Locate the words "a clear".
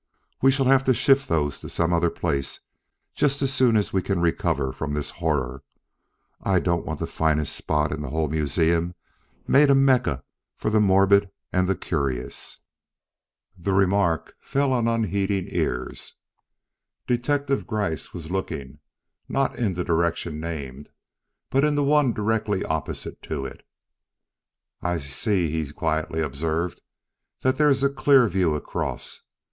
27.83-28.27